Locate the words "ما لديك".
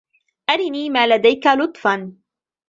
0.89-1.47